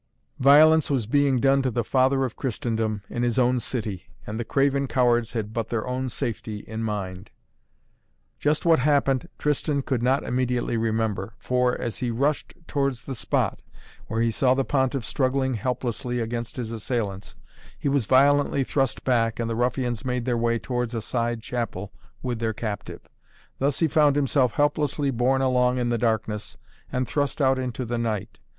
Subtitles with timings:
[0.39, 4.43] Violence was being done to the Father of Christendom in his own city, and the
[4.43, 7.29] craven cowards had but their own safety in mind.
[8.39, 11.35] Just what happened Tristan could not immediately remember.
[11.37, 13.61] For, as he rushed towards the spot
[14.07, 17.35] where he saw the Pontiff struggling helplessly against his assailants,
[17.77, 21.93] he was violently thrust back and the ruffians made their way towards a side chapel
[22.23, 23.01] with their captive.
[23.59, 26.57] Thus he found himself helplessly borne along in the darkness,
[26.91, 28.39] and thrust out into the night.